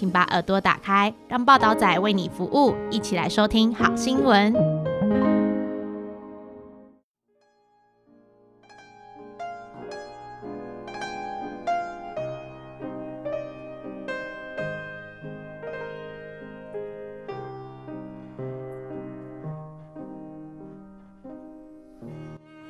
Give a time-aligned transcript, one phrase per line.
[0.00, 4.50] 请把耳朵打开，让报道仔为你服务，一起来收听好新闻。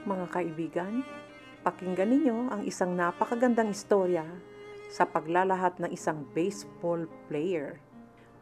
[0.02, 1.06] Mga kaibigan,
[1.62, 4.26] pakinggan ninyo ang isang napakagandang istorya
[4.90, 7.78] sa paglalahat ng isang baseball player.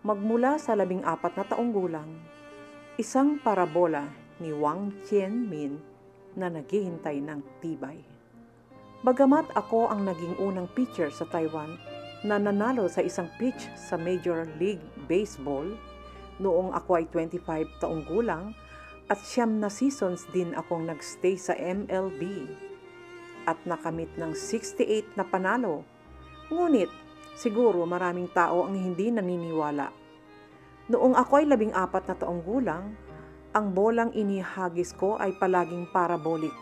[0.01, 2.09] Magmula sa labing apat na taong gulang,
[2.97, 4.09] isang parabola
[4.41, 5.77] ni Wang Tianmin
[6.33, 8.01] na naghihintay ng tibay.
[9.05, 11.77] Bagamat ako ang naging unang pitcher sa Taiwan
[12.27, 15.71] na nanalo sa isang pitch sa Major League Baseball
[16.39, 18.55] noong ako ay 25 taong gulang,
[19.09, 22.45] at siyam na seasons din akong nagstay sa MLB
[23.49, 25.81] at nakamit ng 68 na panalo.
[26.49, 26.89] Ngunit,
[27.37, 29.93] siguro maraming tao ang hindi naniniwala.
[30.89, 32.97] Noong ako ay labing apat na taong gulang,
[33.53, 36.53] ang bolang inihagis ko ay palaging parabolic.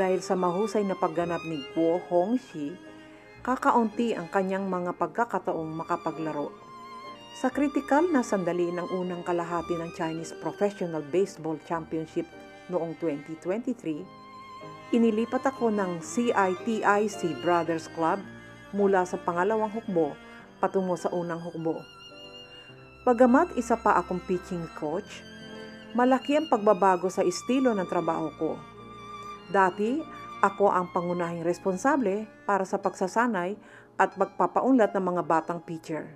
[0.00, 2.72] Dahil sa mahusay na pagganap ni Guo Hongxi,
[3.44, 6.48] kakaunti ang kanyang mga pagkakataong makapaglaro.
[7.36, 12.24] Sa kritikal na sandali ng unang kalahati ng Chinese Professional Baseball Championship
[12.72, 18.24] noong 2023, inilipat ako ng CITIC Brothers Club
[18.72, 20.16] mula sa pangalawang hukbo
[20.62, 21.82] patungo sa unang hukbo.
[23.02, 25.26] Bagamat isa pa akong pitching coach,
[25.98, 28.50] malaki ang pagbabago sa estilo ng trabaho ko.
[29.50, 29.98] Dati,
[30.38, 33.58] ako ang pangunahing responsable para sa pagsasanay
[33.98, 36.14] at pagpapaunlat ng mga batang pitcher.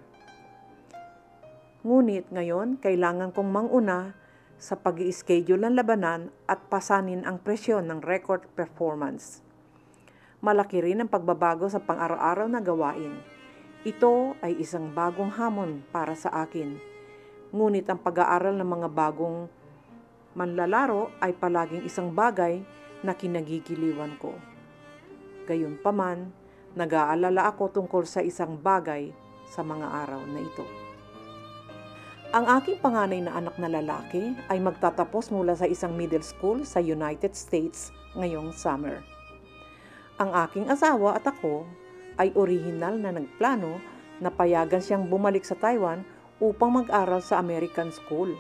[1.87, 4.15] Ngunit ngayon, kailangan kong manguna
[4.59, 9.46] sa pag schedule ng labanan at pasanin ang presyon ng record performance.
[10.47, 13.19] Malaki rin ang pagbabago sa pang-araw-araw na gawain.
[13.83, 16.79] Ito ay isang bagong hamon para sa akin.
[17.51, 19.51] Ngunit ang pag-aaral ng mga bagong
[20.39, 22.63] manlalaro ay palaging isang bagay
[23.03, 24.39] na kinagigiliwan ko.
[25.51, 26.31] Gayunpaman,
[26.79, 29.11] nag-aalala ako tungkol sa isang bagay
[29.51, 30.67] sa mga araw na ito.
[32.31, 36.79] Ang aking panganay na anak na lalaki ay magtatapos mula sa isang middle school sa
[36.79, 39.16] United States ngayong summer.
[40.17, 41.69] Ang aking asawa at ako
[42.17, 43.77] ay orihinal na nagplano
[44.17, 46.01] na payagan siyang bumalik sa Taiwan
[46.41, 48.33] upang mag-aral sa American School.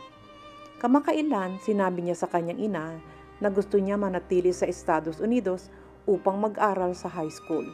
[0.80, 2.96] Kamakailan, sinabi niya sa kanyang ina
[3.44, 5.68] na gusto niya manatili sa Estados Unidos
[6.08, 7.68] upang mag-aral sa high school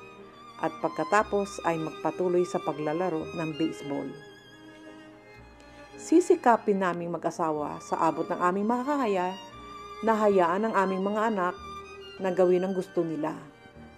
[0.63, 4.07] at pagkatapos ay magpatuloy sa paglalaro ng baseball.
[5.95, 9.35] Sisikapin naming mag-asawa sa abot ng aming makakaya
[10.03, 11.55] na hayaan ang aming mga anak
[12.19, 13.35] na gawin ang gusto nila.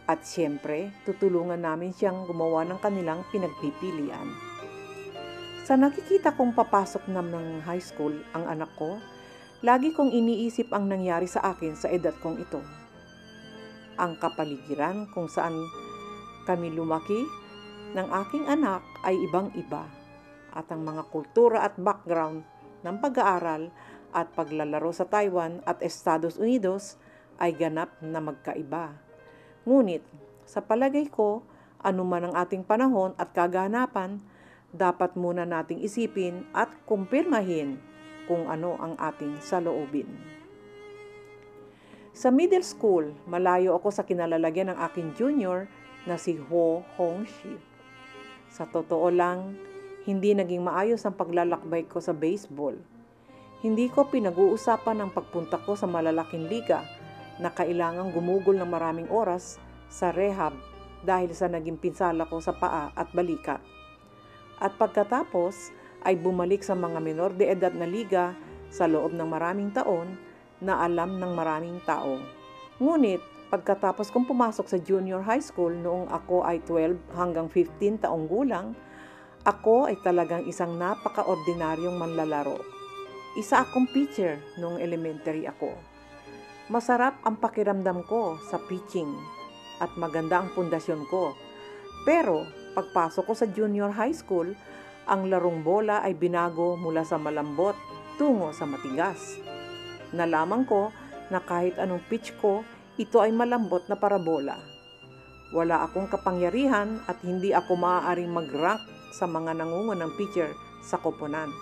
[0.04, 4.28] At siyempre, tutulungan namin siyang gumawa ng kanilang pinagpipilian.
[5.64, 9.00] Sa nakikita kong papasok na ng high school ang anak ko,
[9.64, 12.60] lagi kong iniisip ang nangyari sa akin sa edad kong ito.
[13.96, 15.56] Ang kapaligiran kung saan
[16.44, 17.24] kami lumaki
[17.96, 19.88] ng aking anak ay ibang-iba
[20.52, 22.44] at ang mga kultura at background
[22.84, 23.72] ng pag-aaral
[24.12, 27.00] at paglalaro sa Taiwan at Estados Unidos
[27.40, 29.03] ay ganap na magkaiba.
[29.64, 30.04] Ngunit,
[30.44, 31.40] sa palagay ko,
[31.80, 34.20] anuman ang ating panahon at kaganapan,
[34.74, 37.80] dapat muna nating isipin at kumpirmahin
[38.28, 40.08] kung ano ang ating saloobin.
[42.14, 45.66] Sa middle school, malayo ako sa kinalalagyan ng aking junior
[46.06, 47.58] na si Ho Hongxi.
[48.52, 49.58] Sa totoo lang,
[50.04, 52.76] hindi naging maayos ang paglalakbay ko sa baseball.
[53.64, 56.84] Hindi ko pinag-uusapan ang pagpunta ko sa malalaking liga
[57.40, 59.58] na kailangang gumugol ng maraming oras
[59.94, 60.58] sa rehab
[61.06, 63.62] dahil sa naging pinsala ko sa paa at balikat.
[64.58, 65.70] At pagkatapos
[66.02, 68.34] ay bumalik sa mga menor de edad na liga
[68.74, 70.18] sa loob ng maraming taon
[70.58, 72.18] na alam ng maraming tao.
[72.82, 73.22] Ngunit
[73.54, 78.74] pagkatapos kong pumasok sa junior high school noong ako ay 12 hanggang 15 taong gulang,
[79.46, 82.58] ako ay talagang isang napaka-ordinaryong manlalaro.
[83.36, 85.76] Isa akong pitcher noong elementary ako.
[86.72, 89.43] Masarap ang pakiramdam ko sa pitching
[89.84, 91.36] at maganda ang pundasyon ko.
[92.08, 94.56] Pero pagpasok ko sa junior high school
[95.04, 97.76] ang larong bola ay binago mula sa malambot
[98.16, 99.36] tungo sa matigas.
[100.16, 100.88] Nalaman ko
[101.28, 102.64] na kahit anong pitch ko,
[102.96, 104.56] ito ay malambot na parabola.
[105.52, 108.80] Wala akong kapangyarihan at hindi ako maaaring mag-rank
[109.14, 110.50] sa mga nangungunang pitcher
[110.80, 111.52] sa koponan.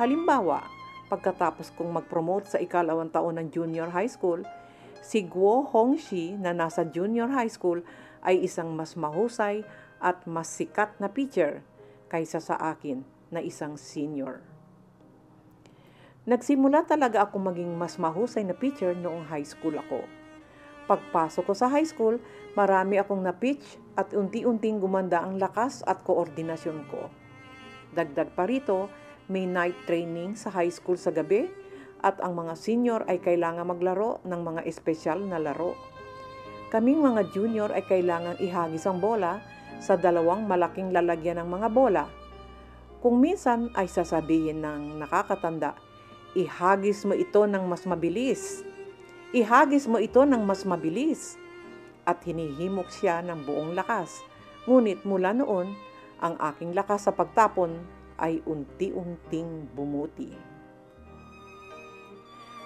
[0.00, 0.64] Halimbawa,
[1.12, 4.40] pagkatapos kong mag-promote sa ikalawang taon ng junior high school,
[5.00, 7.80] si Guo Hongxi na nasa junior high school
[8.20, 9.64] ay isang mas mahusay
[10.00, 11.64] at mas sikat na pitcher
[12.12, 14.44] kaysa sa akin na isang senior.
[16.28, 20.04] Nagsimula talaga ako maging mas mahusay na pitcher noong high school ako.
[20.84, 22.18] Pagpasok ko sa high school,
[22.58, 27.08] marami akong na-pitch at unti-unting gumanda ang lakas at koordinasyon ko.
[27.94, 28.90] Dagdag pa rito,
[29.30, 31.46] may night training sa high school sa gabi
[32.00, 35.76] at ang mga senior ay kailangan maglaro ng mga espesyal na laro.
[36.72, 39.42] Kaming mga junior ay kailangang ihagis ang bola
[39.80, 42.04] sa dalawang malaking lalagyan ng mga bola.
[43.00, 45.72] Kung minsan ay sasabihin ng nakakatanda,
[46.36, 48.60] ihagis mo ito ng mas mabilis.
[49.32, 51.40] Ihagis mo ito ng mas mabilis.
[52.04, 54.20] At hinihimok siya ng buong lakas.
[54.68, 55.72] Ngunit mula noon,
[56.20, 57.80] ang aking lakas sa pagtapon
[58.20, 60.49] ay unti-unting bumuti.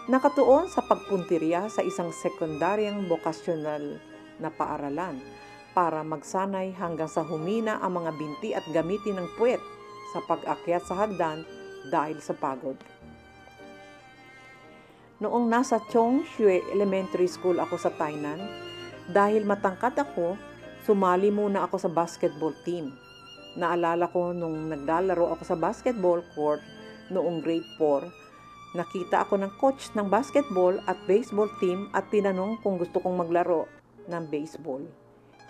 [0.05, 3.97] Nakatuon sa pagpuntirya sa isang sekundaryang bokasyonal
[4.37, 5.17] na paaralan
[5.73, 9.65] para magsanay hanggang sa humina ang mga binti at gamitin ng puwet
[10.13, 11.49] sa pag-akyat sa hagdan
[11.89, 12.77] dahil sa pagod.
[15.25, 18.45] Noong nasa Chongshui Elementary School ako sa Tainan,
[19.09, 20.37] dahil matangkad ako,
[20.85, 22.93] sumali muna ako sa basketball team.
[23.57, 26.61] Naalala ko nung naglalaro ako sa basketball court
[27.09, 28.24] noong grade 4,
[28.75, 33.71] nakita ako ng coach ng basketball at baseball team at tinanong kung gusto kong maglaro
[34.11, 34.83] ng baseball.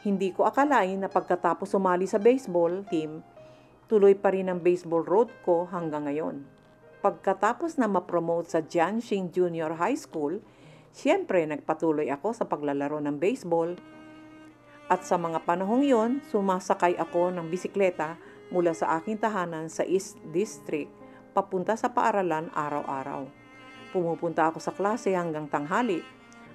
[0.04, 3.24] Hindi ko akalain na pagkatapos sumali sa baseball team,
[3.88, 6.44] tuloy pa rin ang baseball road ko hanggang ngayon.
[7.00, 10.44] Pagkatapos na ma-promote sa Jianxing Junior High School,
[10.92, 13.72] siyempre nagpatuloy ako sa paglalaro ng baseball.
[14.92, 18.20] At sa mga panahong yon, sumasakay ako ng bisikleta
[18.52, 21.03] mula sa aking tahanan sa East District
[21.34, 23.26] papunta sa paaralan araw-araw.
[23.90, 26.00] Pumupunta ako sa klase hanggang tanghali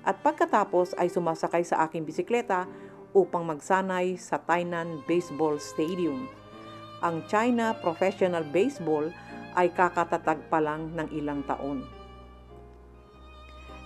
[0.07, 2.63] at pagkatapos ay sumasakay sa aking bisikleta
[3.11, 6.31] upang magsanay sa Tainan Baseball Stadium.
[7.03, 9.11] Ang China Professional Baseball
[9.59, 11.83] ay kakatatag pa lang ng ilang taon.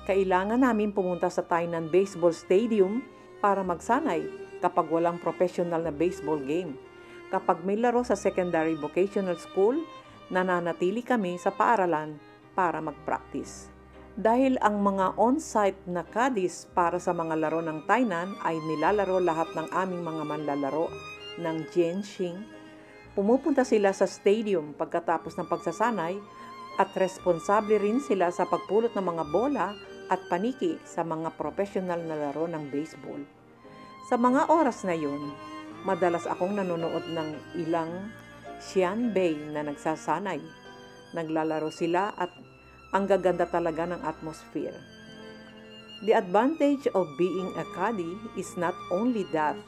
[0.03, 3.01] Kailangan namin pumunta sa Tainan Baseball Stadium
[3.39, 4.27] para magsanay
[4.59, 6.75] kapag walang professional na baseball game.
[7.31, 9.79] Kapag may laro sa secondary vocational school,
[10.33, 12.18] nananatili kami sa paaralan
[12.57, 13.69] para mag-practice.
[14.13, 19.50] Dahil ang mga on-site na kadis para sa mga laro ng Tainan ay nilalaro lahat
[19.53, 20.89] ng aming mga manlalaro
[21.41, 22.38] ng Jianxing,
[23.18, 26.18] pumupunta sila sa stadium pagkatapos ng pagsasanay
[26.77, 29.77] at responsable rin sila sa pagpulot ng mga bola
[30.09, 33.21] at paniki sa mga professional na laro ng baseball.
[34.09, 35.33] Sa mga oras na yun,
[35.86, 37.29] madalas akong nanonood ng
[37.65, 38.13] ilang
[38.63, 40.39] Xian Bei na nagsasanay.
[41.12, 42.31] Naglalaro sila at
[42.95, 44.80] ang gaganda talaga ng atmosphere.
[46.07, 49.60] The advantage of being a caddy is not only that.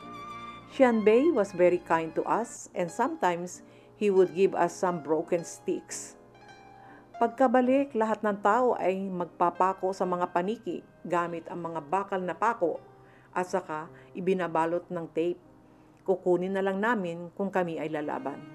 [0.71, 3.67] Xian Bei was very kind to us and sometimes
[3.99, 6.15] he would give us some broken sticks.
[7.19, 12.79] Pagkabalik, lahat ng tao ay magpapako sa mga paniki gamit ang mga bakal na pako
[13.35, 15.39] at saka ibinabalot ng tape.
[16.07, 18.54] Kukunin na lang namin kung kami ay lalaban.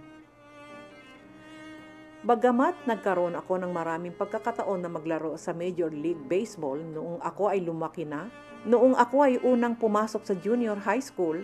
[2.20, 7.64] Bagamat nagkaroon ako ng maraming pagkakataon na maglaro sa Major League Baseball noong ako ay
[7.64, 8.28] lumaki na,
[8.68, 11.40] noong ako ay unang pumasok sa junior high school,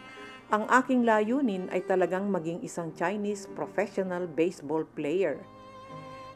[0.52, 5.40] ang aking layunin ay talagang maging isang Chinese professional baseball player.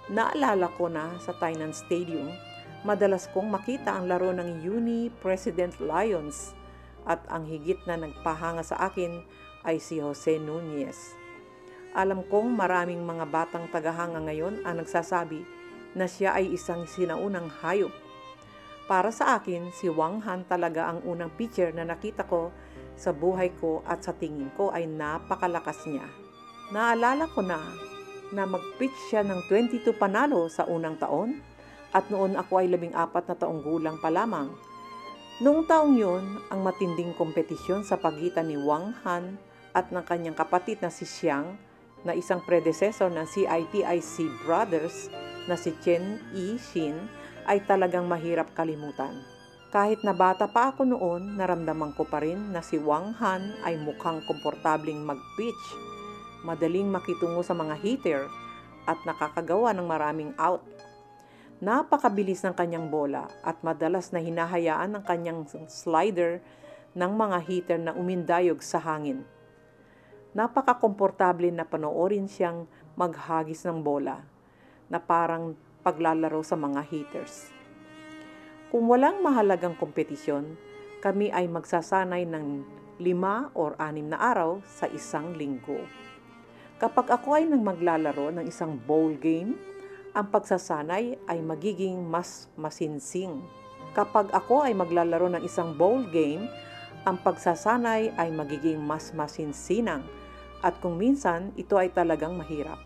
[0.09, 2.33] Naalala ko na sa Tainan Stadium,
[2.81, 6.57] madalas kong makita ang laro ng Uni President Lions
[7.05, 9.21] at ang higit na nagpahanga sa akin
[9.69, 11.20] ay si Jose Nunez.
[11.91, 15.43] Alam kong maraming mga batang tagahanga ngayon ang nagsasabi
[15.99, 17.91] na siya ay isang sinaunang hayop.
[18.87, 22.55] Para sa akin, si Wang Han talaga ang unang pitcher na nakita ko
[22.95, 26.07] sa buhay ko at sa tingin ko ay napakalakas niya.
[26.71, 27.59] Naalala ko na
[28.31, 31.43] na mag-pitch siya ng 22 panalo sa unang taon
[31.91, 34.55] at noon ako ay labing apat na taong gulang pa lamang.
[35.43, 39.43] Noong taong yun, ang matinding kompetisyon sa pagitan ni Wang Han
[39.75, 41.70] at ng kanyang kapatid na si Xiang
[42.05, 45.13] na isang predecessor ng CITIC Brothers
[45.45, 46.97] na si Chen Yi-shin
[47.45, 49.21] ay talagang mahirap kalimutan.
[49.71, 53.79] Kahit na bata pa ako noon, naramdaman ko pa rin na si Wang Han ay
[53.79, 55.67] mukhang komportabling mag-pitch.
[56.41, 58.25] madaling makitungo sa mga hitter
[58.89, 60.65] at nakakagawa ng maraming out.
[61.61, 66.41] Napakabilis ng kanyang bola at madalas na hinahayaan ng kanyang slider
[66.97, 69.21] ng mga hitter na umindayog sa hangin.
[70.31, 74.23] Napakakomportable na panoorin siyang maghagis ng bola
[74.87, 77.51] na parang paglalaro sa mga hitters.
[78.71, 80.55] Kung walang mahalagang kompetisyon,
[81.03, 82.63] kami ay magsasanay ng
[83.03, 85.83] lima or anim na araw sa isang linggo.
[86.79, 89.59] Kapag ako ay nang maglalaro ng isang bowl game,
[90.15, 93.43] ang pagsasanay ay magiging mas masinsing.
[93.99, 96.47] Kapag ako ay maglalaro ng isang bowl game,
[97.03, 100.07] ang pagsasanay ay magiging mas masinsinang
[100.61, 102.79] at kung minsan ito ay talagang mahirap.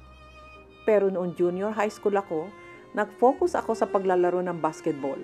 [0.85, 2.51] Pero noong junior high school ako,
[2.95, 5.19] nag-focus ako sa paglalaro ng basketball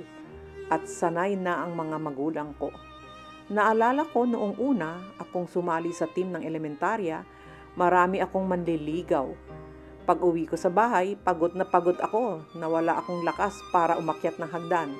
[0.70, 2.70] at sanay na ang mga magulang ko.
[3.50, 7.22] Naalala ko noong una akong sumali sa team ng elementarya,
[7.74, 9.50] marami akong manliligaw
[10.10, 14.42] pag uwi ko sa bahay, pagod na pagod ako na wala akong lakas para umakyat
[14.42, 14.90] ng hagdan.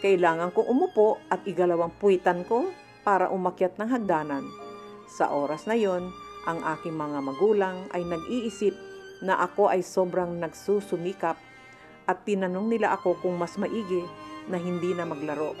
[0.00, 2.72] Kailangan kong umupo at igalawang puwitan ko
[3.04, 4.48] para umakyat ng hagdanan.
[5.12, 6.08] Sa oras na yon,
[6.48, 8.72] ang aking mga magulang ay nag-iisip
[9.20, 11.36] na ako ay sobrang nagsusumikap
[12.08, 14.02] at tinanong nila ako kung mas maigi
[14.48, 15.52] na hindi na maglaro.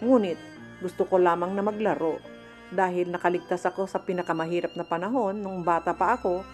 [0.00, 0.38] Ngunit
[0.80, 2.22] gusto ko lamang na maglaro
[2.70, 6.46] dahil nakaligtas ako sa pinakamahirap na panahon nung bata pa ako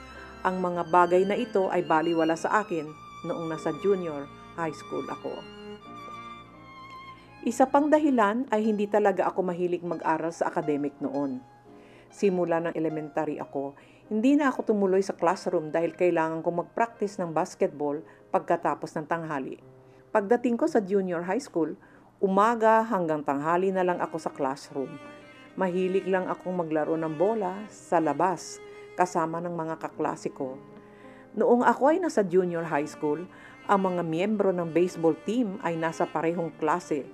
[0.43, 2.89] ang mga bagay na ito ay baliwala sa akin
[3.29, 4.25] noong nasa junior
[4.57, 5.37] high school ako.
[7.47, 11.39] Isa pang dahilan ay hindi talaga ako mahilig mag-aral sa academic noon.
[12.11, 17.35] Simula ng elementary ako, hindi na ako tumuloy sa classroom dahil kailangan kong mag-practice ng
[17.35, 17.99] basketball
[18.31, 19.59] pagkatapos ng tanghali.
[20.15, 21.75] Pagdating ko sa junior high school,
[22.23, 24.95] umaga hanggang tanghali na lang ako sa classroom.
[25.59, 28.63] Mahilig lang akong maglaro ng bola sa labas
[28.95, 30.57] kasama ng mga kaklasiko.
[31.37, 33.29] Noong ako ay nasa junior high school,
[33.69, 37.05] ang mga miyembro ng baseball team ay nasa parehong klase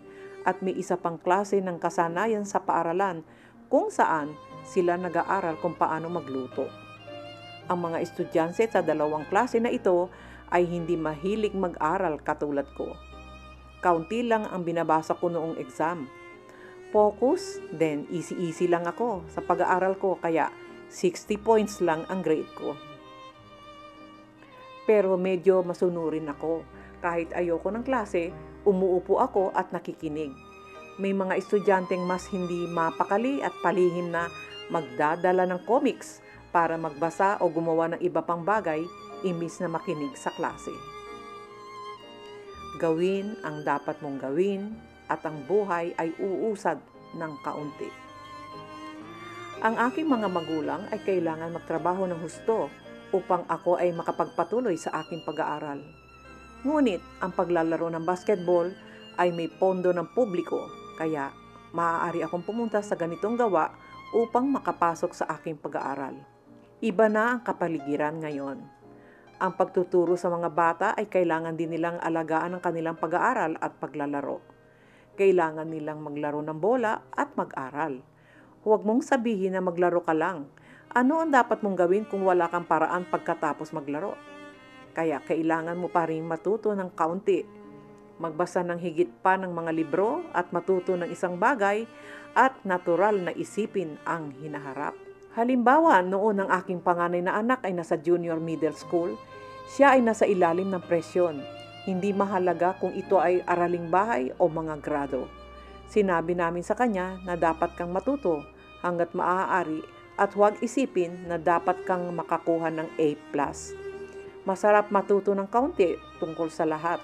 [0.45, 3.25] at may isa pang klase ng kasanayan sa paaralan
[3.73, 6.67] kung saan sila nag-aaral kung paano magluto.
[7.71, 10.11] Ang mga estudyante sa dalawang klase na ito
[10.51, 12.93] ay hindi mahilig mag-aral katulad ko.
[13.83, 16.07] Kaunti lang ang binabasa ko noong exam.
[16.93, 20.53] Focus, then easy-easy lang ako sa pag-aaral ko kaya
[20.93, 22.77] 60 points lang ang grade ko.
[24.85, 26.63] Pero medyo masunurin ako.
[27.03, 28.31] Kahit ayoko ng klase,
[28.63, 30.31] umuupo ako at nakikinig.
[31.01, 34.29] May mga estudyanteng mas hindi mapakali at palihim na
[34.69, 38.85] magdadala ng comics para magbasa o gumawa ng iba pang bagay
[39.25, 40.75] imbis na makinig sa klase.
[42.79, 44.75] Gawin ang dapat mong gawin
[45.07, 46.79] at ang buhay ay uusad
[47.17, 47.91] ng kaunti.
[49.63, 52.67] Ang aking mga magulang ay kailangan magtrabaho ng husto
[53.15, 55.79] upang ako ay makapagpatuloy sa aking pag-aaral.
[56.67, 58.73] Ngunit ang paglalaro ng basketball
[59.21, 60.67] ay may pondo ng publiko
[60.97, 61.31] kaya
[61.77, 63.71] maaari akong pumunta sa ganitong gawa
[64.13, 66.17] upang makapasok sa aking pag-aaral.
[66.85, 68.61] Iba na ang kapaligiran ngayon.
[69.43, 74.39] Ang pagtuturo sa mga bata ay kailangan din nilang alagaan ang kanilang pag-aaral at paglalaro.
[75.19, 78.13] Kailangan nilang maglaro ng bola at mag-aral
[78.63, 80.47] Huwag mong sabihin na maglaro ka lang.
[80.95, 84.15] Ano ang dapat mong gawin kung wala kang paraan pagkatapos maglaro?
[84.95, 87.43] Kaya kailangan mo pa rin matuto ng kaunti.
[88.23, 91.91] Magbasa ng higit pa ng mga libro at matuto ng isang bagay
[92.33, 94.97] at natural na isipin ang hinaharap.
[95.33, 99.17] Halimbawa, noon ang aking panganay na anak ay nasa junior middle school,
[99.73, 101.41] siya ay nasa ilalim ng presyon.
[101.89, 105.27] Hindi mahalaga kung ito ay araling bahay o mga grado.
[105.89, 108.45] Sinabi namin sa kanya na dapat kang matuto
[108.85, 109.81] hanggat maaari
[110.21, 113.09] at huwag isipin na dapat kang makakuha ng A+.
[114.45, 117.01] Masarap matuto ng kaunti tungkol sa lahat.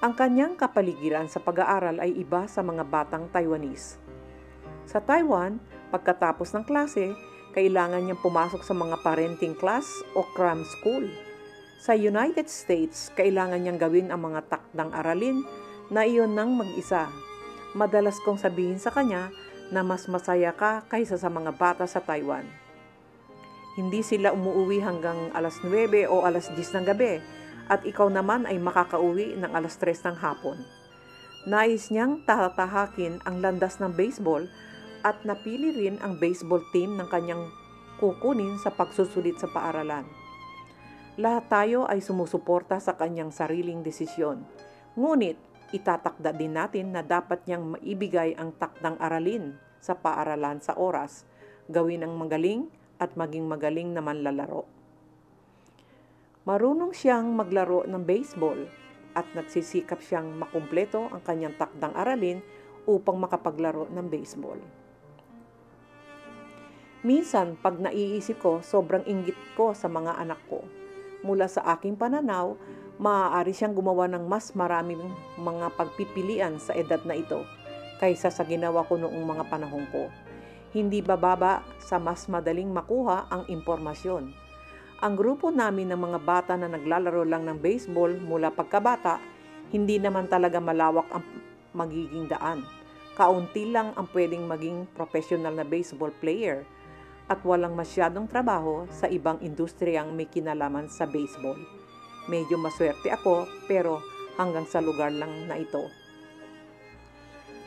[0.00, 4.05] Ang kanyang kapaligiran sa pag-aaral ay iba sa mga batang Taiwanese.
[4.86, 5.58] Sa Taiwan,
[5.90, 7.12] pagkatapos ng klase,
[7.52, 11.06] kailangan niyang pumasok sa mga parenting class o cram school.
[11.82, 15.42] Sa United States, kailangan niyang gawin ang mga takdang aralin
[15.90, 17.06] na iyon ng mag-isa
[17.76, 19.28] madalas kong sabihin sa kanya
[19.68, 22.48] na mas masaya ka kaysa sa mga bata sa Taiwan.
[23.76, 27.20] Hindi sila umuwi hanggang alas 9 o alas 10 ng gabi
[27.68, 30.56] at ikaw naman ay makakauwi ng alas 3 ng hapon.
[31.44, 34.48] Nais niyang tatahakin ang landas ng baseball
[35.06, 37.46] at napili rin ang baseball team ng kanyang
[38.02, 40.02] kukunin sa pagsusulit sa paaralan.
[41.14, 44.42] Lahat tayo ay sumusuporta sa kanyang sariling desisyon.
[44.98, 45.38] Ngunit
[45.74, 51.26] Itatakda din natin na dapat niyang maibigay ang takdang aralin sa paaralan sa oras,
[51.66, 52.70] gawin ang magaling
[53.02, 54.62] at maging magaling na manlalaro.
[56.46, 58.70] Marunong siyang maglaro ng baseball
[59.18, 62.38] at nagsisikap siyang makumpleto ang kanyang takdang aralin
[62.86, 64.85] upang makapaglaro ng baseball.
[67.06, 70.66] Minsan, pag naiisip ko, sobrang inggit ko sa mga anak ko.
[71.22, 72.58] Mula sa aking pananaw,
[72.98, 74.98] maaari siyang gumawa ng mas maraming
[75.38, 77.46] mga pagpipilian sa edad na ito
[78.02, 80.10] kaysa sa ginawa ko noong mga panahon ko.
[80.74, 84.34] Hindi bababa sa mas madaling makuha ang impormasyon.
[84.98, 89.22] Ang grupo namin ng mga bata na naglalaro lang ng baseball mula pagkabata,
[89.70, 91.22] hindi naman talaga malawak ang
[91.70, 92.66] magiging daan.
[93.14, 96.66] Kaunti lang ang pwedeng maging professional na baseball player
[97.26, 101.58] at walang masyadong trabaho sa ibang industriyang may kinalaman sa baseball.
[102.30, 104.02] Medyo maswerte ako pero
[104.38, 105.90] hanggang sa lugar lang na ito.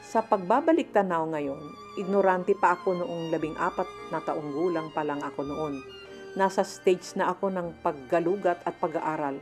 [0.09, 1.61] Sa pagbabalik tanaw ngayon,
[1.99, 5.85] ignorante pa ako noong labing apat na taong gulang pa lang ako noon.
[6.33, 9.37] Nasa stage na ako ng paggalugat at pag-aaral.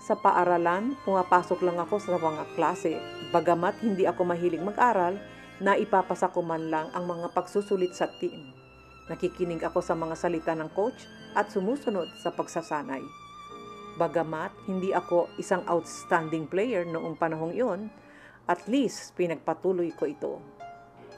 [0.00, 2.96] Sa paaralan, pumapasok lang ako sa mga klase.
[3.28, 5.20] Bagamat hindi ako mahilig mag-aral,
[5.60, 8.59] na ipapasa ko man lang ang mga pagsusulit sa team.
[9.10, 13.02] Nakikinig ako sa mga salita ng coach at sumusunod sa pagsasanay.
[13.98, 17.90] Bagamat hindi ako isang outstanding player noong panahong iyon,
[18.46, 20.38] at least pinagpatuloy ko ito.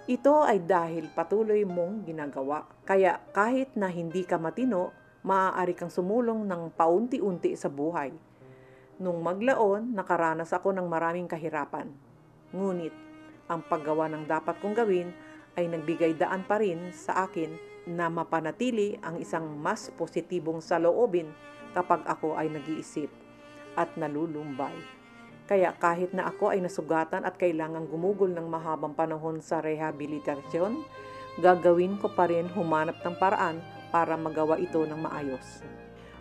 [0.09, 2.65] Ito ay dahil patuloy mong ginagawa.
[2.89, 4.91] Kaya kahit na hindi ka matino,
[5.23, 8.11] maaari kang sumulong ng paunti-unti sa buhay.
[9.05, 11.93] Nung maglaon, nakaranas ako ng maraming kahirapan.
[12.57, 12.97] Ngunit,
[13.53, 15.13] ang paggawa ng dapat kong gawin
[15.61, 21.31] ay nagbigay daan pa rin sa akin na mapanatili ang isang mas positibong saloobin
[21.75, 23.11] kapag ako ay nag-iisip
[23.75, 24.75] at nalulumbay.
[25.51, 30.79] Kaya kahit na ako ay nasugatan at kailangang gumugol ng mahabang panahon sa rehabilitasyon,
[31.43, 33.59] gagawin ko pa rin humanap ng paraan
[33.91, 35.61] para magawa ito ng maayos.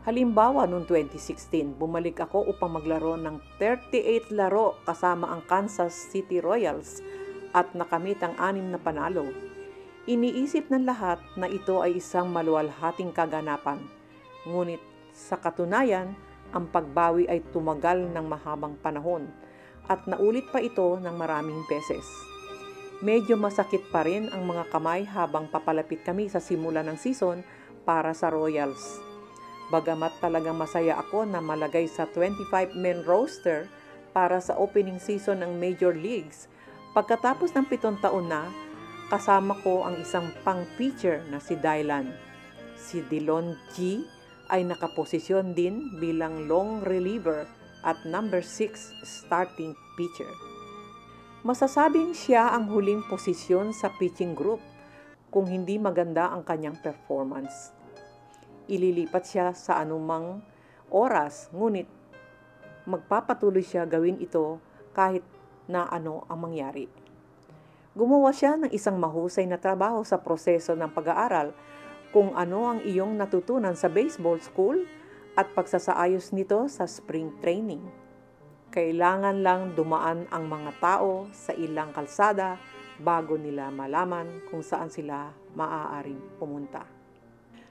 [0.02, 7.06] Halimbawa, noong 2016, bumalik ako upang maglaro ng 38 laro kasama ang Kansas City Royals
[7.54, 9.30] at nakamit ang anim na panalo.
[10.10, 13.86] Iniisip ng lahat na ito ay isang maluwalhating kaganapan.
[14.50, 14.82] Ngunit
[15.14, 16.18] sa katunayan,
[16.50, 19.30] ang pagbawi ay tumagal ng mahabang panahon
[19.86, 22.02] at naulit pa ito ng maraming beses.
[23.06, 27.46] Medyo masakit pa rin ang mga kamay habang papalapit kami sa simula ng season
[27.86, 28.98] para sa Royals.
[29.70, 33.70] Bagamat talagang masaya ako na malagay sa 25-men roster
[34.18, 36.50] para sa opening season ng Major Leagues,
[36.98, 38.50] pagkatapos ng pitong taon na,
[39.12, 42.16] kasama ko ang isang pang-pitcher na si Dylan.
[42.80, 44.00] Si Dilon G
[44.48, 47.44] ay nakaposisyon din bilang long reliever
[47.84, 50.32] at number 6 starting pitcher.
[51.44, 54.64] Masasabing siya ang huling posisyon sa pitching group
[55.28, 57.76] kung hindi maganda ang kanyang performance.
[58.72, 60.40] Ililipat siya sa anumang
[60.88, 61.92] oras, ngunit
[62.88, 64.64] magpapatuloy siya gawin ito
[64.96, 65.28] kahit
[65.68, 67.11] na ano ang mangyari.
[67.92, 71.52] Gumawa siya ng isang mahusay na trabaho sa proseso ng pag-aaral
[72.16, 74.80] kung ano ang iyong natutunan sa baseball school
[75.36, 77.84] at pagsasaayos nito sa spring training.
[78.72, 82.56] Kailangan lang dumaan ang mga tao sa ilang kalsada
[82.96, 86.88] bago nila malaman kung saan sila maaaring pumunta.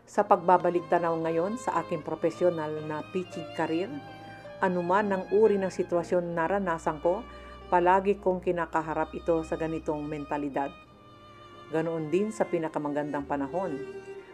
[0.04, 3.88] Sa pagbabalik tanaw ngayon sa aking profesional na pitching career,
[4.61, 7.24] anuman ang uri ng sitwasyon naranasan ko,
[7.70, 10.74] palagi kong kinakaharap ito sa ganitong mentalidad.
[11.70, 13.78] Ganoon din sa pinakamagandang panahon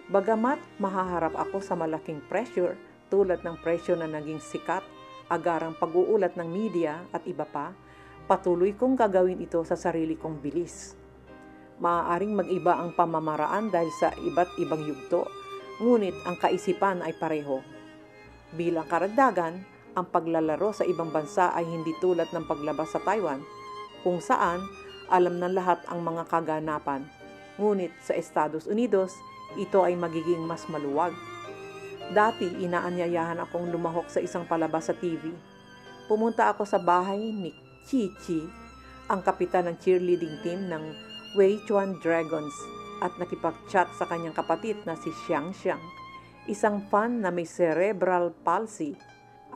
[0.07, 2.79] Bagamat mahaharap ako sa malaking pressure
[3.11, 4.87] tulad ng presyo na naging sikat,
[5.27, 7.75] agarang pag-uulat ng media at iba pa,
[8.31, 10.95] patuloy kong gagawin ito sa sarili kong bilis.
[11.83, 15.27] Maaaring mag-iba ang pamamaraan dahil sa iba't ibang yugto,
[15.83, 17.59] ngunit ang kaisipan ay pareho.
[18.55, 19.59] Bilang karagdagan,
[19.97, 23.41] ang paglalaro sa ibang bansa ay hindi tulad ng paglabas sa Taiwan,
[24.05, 24.61] kung saan
[25.09, 27.09] alam ng lahat ang mga kaganapan.
[27.57, 29.17] Ngunit sa Estados Unidos,
[29.57, 31.17] ito ay magiging mas maluwag.
[32.13, 35.33] Dati, inaanyayahan akong lumahok sa isang palabas sa TV.
[36.07, 37.51] Pumunta ako sa bahay ni
[37.89, 38.45] Chi Chi,
[39.09, 40.85] ang kapitan ng cheerleading team ng
[41.35, 42.53] Weichuan Dragons
[43.01, 45.83] at nakipag-chat sa kanyang kapatid na si Xiang Xiang,
[46.47, 48.95] isang fan na may cerebral palsy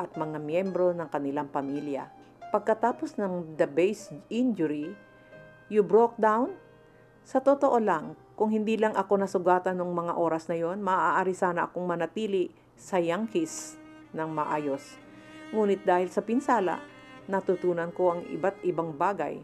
[0.01, 2.09] at mga miyembro ng kanilang pamilya.
[2.49, 4.97] Pagkatapos ng the base injury,
[5.69, 6.57] you broke down?
[7.23, 11.69] Sa totoo lang, kung hindi lang ako nasugatan ng mga oras na yon, maaari sana
[11.69, 13.77] akong manatili sa Yankees
[14.17, 14.97] ng maayos.
[15.53, 16.81] Ngunit dahil sa pinsala,
[17.29, 19.39] natutunan ko ang iba't ibang bagay.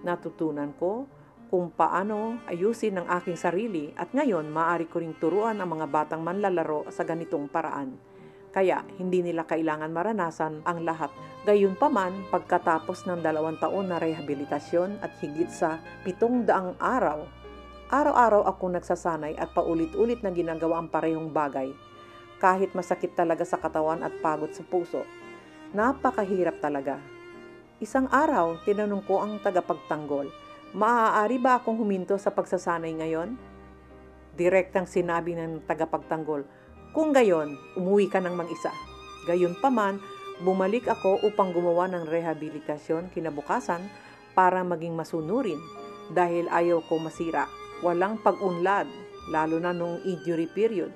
[0.00, 1.04] Natutunan ko
[1.50, 6.22] kung paano ayusin ang aking sarili at ngayon maaari ko ring turuan ang mga batang
[6.22, 8.09] manlalaro sa ganitong paraan.
[8.50, 11.14] Kaya hindi nila kailangan maranasan ang lahat.
[11.46, 17.24] Gayunpaman, pagkatapos ng dalawang taon na rehabilitasyon at higit sa pitong daang araw,
[17.94, 21.70] araw-araw ako nagsasanay at paulit-ulit na ginagawa ang parehong bagay.
[22.42, 25.06] Kahit masakit talaga sa katawan at pagod sa puso.
[25.70, 26.98] Napakahirap talaga.
[27.78, 30.28] Isang araw, tinanong ko ang tagapagtanggol,
[30.74, 33.38] maaari ba akong huminto sa pagsasanay ngayon?
[34.34, 36.44] Direktang sinabi ng tagapagtanggol,
[36.90, 38.74] kung gayon, umuwi ka ng mag-isa.
[39.30, 40.02] Gayon pa man,
[40.42, 43.86] bumalik ako upang gumawa ng rehabilitasyon kinabukasan
[44.34, 45.60] para maging masunurin
[46.10, 47.46] dahil ayaw ko masira.
[47.80, 48.90] Walang pag-unlad,
[49.30, 50.90] lalo na nung injury period.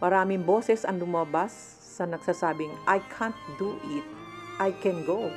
[0.00, 4.04] Maraming boses ang lumabas sa nagsasabing, I can't do it.
[4.56, 5.28] I can go.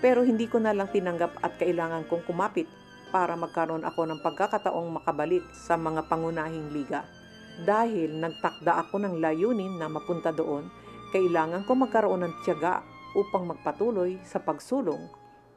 [0.00, 2.68] Pero hindi ko na lang tinanggap at kailangan kong kumapit
[3.12, 7.04] para magkaroon ako ng pagkakataong makabalik sa mga pangunahing liga.
[7.56, 10.68] Dahil nagtakda ako ng layunin na mapunta doon,
[11.08, 12.84] kailangan ko magkaroon ng tiyaga
[13.16, 15.08] upang magpatuloy sa pagsulong.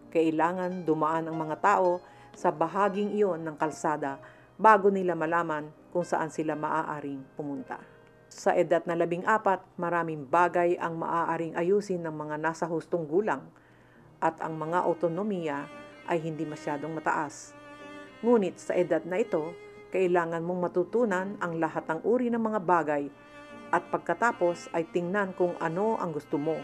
[0.08, 2.00] Kailangan dumaan ang mga tao
[2.32, 4.16] sa bahaging iyon ng kalsada
[4.56, 7.84] bago nila malaman kung saan sila maaaring pumunta.
[8.30, 13.44] Sa edad na labing apat, maraming bagay ang maaaring ayusin ng mga nasa hustong gulang
[14.22, 15.66] at ang mga autonomiya
[16.06, 17.52] ay hindi masyadong mataas.
[18.22, 19.52] Ngunit sa edad na ito,
[19.90, 23.04] kailangan mong matutunan ang lahat ng uri ng mga bagay
[23.70, 26.58] at pagkatapos ay tingnan kung ano ang gusto mo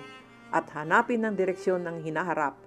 [0.50, 2.58] at hanapin ang direksyon ng hinaharap.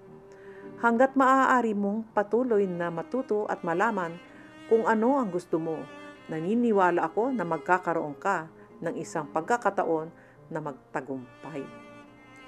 [0.79, 4.15] Hanggat maaari mong patuloy na matuto at malaman
[4.71, 5.75] kung ano ang gusto mo,
[6.31, 8.47] naniniwala ako na magkakaroon ka
[8.79, 10.07] ng isang pagkakataon
[10.53, 11.65] na magtagumpay.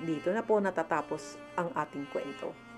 [0.02, 2.71] Dito na po natatapos ang ating kwento.